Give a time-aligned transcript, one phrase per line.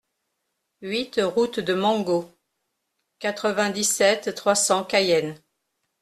[0.81, 2.31] huit route de Mango,
[3.19, 5.35] quatre-vingt-dix-sept, trois cents, Cayenne